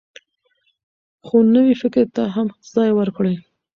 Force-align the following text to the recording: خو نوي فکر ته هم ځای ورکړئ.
خو 1.25 1.35
نوي 1.55 1.75
فکر 1.81 2.05
ته 2.15 2.23
هم 2.35 2.47
ځای 2.73 2.89
ورکړئ. 2.95 3.35